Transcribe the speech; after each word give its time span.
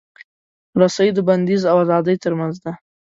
رسۍ 0.81 1.09
د 1.13 1.19
بندیز 1.27 1.61
او 1.71 1.77
ازادۍ 1.83 2.15
ترمنځ 2.23 2.55
ده. 2.63 2.73